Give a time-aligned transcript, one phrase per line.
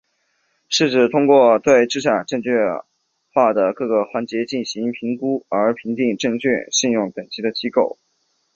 [0.67, 2.51] 是指通过对资产证券
[3.31, 7.99] 化的各个环节进行评估而评定证券信用等级的机构。